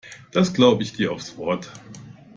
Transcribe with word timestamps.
Das 0.31 0.51
glaube 0.55 0.81
ich 0.81 0.93
dir 0.93 1.11
aufs 1.13 1.37
Wort. 1.37 1.71